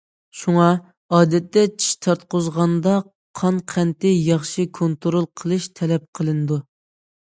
شۇڭا، 0.37 0.69
ئادەتتە 1.17 1.65
چىش 1.73 1.91
تارتقۇزغاندا، 2.07 2.95
قان 3.43 3.63
قەنتىنى 3.75 4.17
ياخشى 4.33 4.69
كونترول 4.83 5.33
قىلىش 5.41 5.73
تەلەپ 5.79 6.13
قىلىنىدۇ. 6.19 6.65